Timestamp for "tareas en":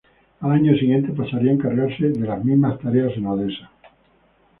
2.79-3.27